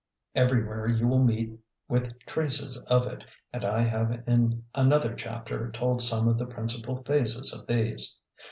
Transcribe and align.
Everywhere 0.33 0.87
you 0.87 1.07
will 1.07 1.23
meet 1.23 1.59
with 1.87 2.17
traces 2.25 2.75
of 2.75 3.05
it, 3.05 3.23
and 3.53 3.63
I 3.63 3.81
have 3.81 4.23
in 4.25 4.63
another 4.73 5.13
chapter 5.13 5.69
told 5.71 6.01
some 6.01 6.27
of 6.27 6.39
the 6.39 6.47
principal 6.47 7.03
phases 7.03 7.53
of 7.53 7.67
these. 7.67 8.19